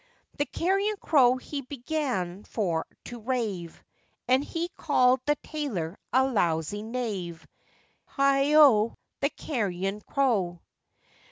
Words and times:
The 0.39 0.47
carrion 0.47 0.95
crow 0.99 1.37
he 1.37 1.61
began 1.61 2.43
for 2.43 2.87
to 3.05 3.19
rave, 3.19 3.83
And 4.27 4.43
he 4.43 4.69
called 4.69 5.19
the 5.27 5.35
tailor 5.43 5.95
a 6.11 6.25
lousy 6.27 6.81
knave! 6.81 7.45
Heigho! 8.09 8.95
the 9.19 9.29
carrion 9.29 10.01
crow. 10.07 10.59